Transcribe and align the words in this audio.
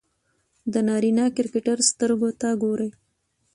د 0.73 0.75
نارينه 0.87 1.25
کرکټر 1.35 1.77
سترګو 1.89 2.29
ته 2.41 2.49
ګوري 2.63 2.89